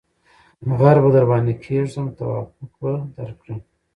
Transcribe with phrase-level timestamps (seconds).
[0.67, 3.59] ـ غر به درباندې کېږم توافق به درکړم.